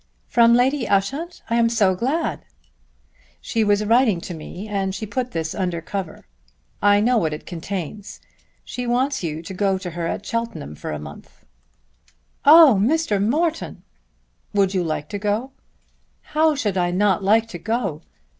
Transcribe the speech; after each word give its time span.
"From 0.25 0.55
Lady 0.55 0.87
Ushant? 0.87 1.43
I 1.47 1.57
am 1.57 1.69
so 1.69 1.93
glad." 1.93 2.43
"She 3.39 3.63
was 3.63 3.85
writing 3.85 4.19
to 4.21 4.33
me 4.33 4.67
and 4.67 4.95
she 4.95 5.05
put 5.05 5.29
this 5.29 5.53
under 5.53 5.79
cover. 5.79 6.25
I 6.81 6.99
know 6.99 7.19
what 7.19 7.35
it 7.35 7.45
contains. 7.45 8.19
She 8.65 8.87
wants 8.87 9.21
you 9.21 9.43
to 9.43 9.53
go 9.53 9.77
to 9.77 9.91
her 9.91 10.07
at 10.07 10.25
Cheltenham 10.25 10.73
for 10.73 10.89
a 10.91 10.97
month." 10.97 11.45
"Oh, 12.45 12.79
Mr. 12.81 13.23
Morton!" 13.23 13.83
"Would 14.55 14.73
you 14.73 14.83
like 14.83 15.07
to 15.09 15.19
go?" 15.19 15.51
"How 16.33 16.55
should 16.55 16.79
I 16.79 16.89
not 16.89 17.23
like 17.23 17.47
to 17.49 17.59
go? 17.59 18.01